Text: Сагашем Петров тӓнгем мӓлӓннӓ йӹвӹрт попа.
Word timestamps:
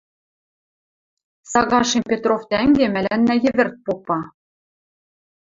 Сагашем 1.51 2.03
Петров 2.09 2.41
тӓнгем 2.49 2.91
мӓлӓннӓ 2.93 3.35
йӹвӹрт 3.43 3.75
попа. 3.85 4.19